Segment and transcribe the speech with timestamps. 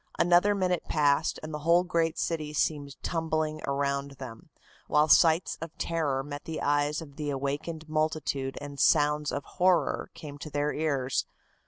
[0.17, 4.49] Another minute passed and the whole great city seemed tumbling around them,
[4.87, 10.09] while sights of terror met the eyes of the awakened multitude and sounds of horror
[10.15, 11.27] came to their ears.